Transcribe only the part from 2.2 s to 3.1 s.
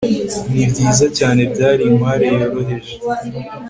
yoroheje